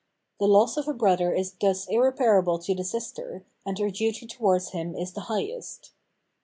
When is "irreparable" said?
1.87-2.57